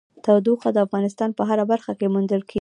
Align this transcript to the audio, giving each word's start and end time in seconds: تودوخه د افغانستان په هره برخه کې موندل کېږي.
تودوخه 0.25 0.69
د 0.73 0.77
افغانستان 0.85 1.29
په 1.37 1.41
هره 1.49 1.65
برخه 1.71 1.91
کې 1.99 2.11
موندل 2.13 2.41
کېږي. 2.49 2.59